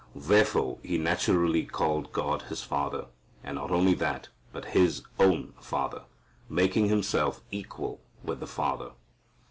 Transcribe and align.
Therefore 0.15 0.79
He 0.81 0.97
naturally 0.97 1.63
called 1.63 2.11
God 2.11 2.41
His 2.49 2.63
Father, 2.63 3.05
and 3.43 3.53
not 3.53 3.69
only 3.69 3.93
that, 3.93 4.29
but 4.51 4.65
His 4.73 5.03
own 5.19 5.53
Father, 5.61 6.05
making 6.49 6.89
Himself 6.89 7.43
equal 7.51 8.01
with 8.23 8.39
the 8.39 8.47
Father. 8.47 8.93